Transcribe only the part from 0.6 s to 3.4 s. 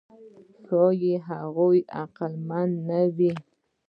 ښایي هغوی عقلمن نه وي.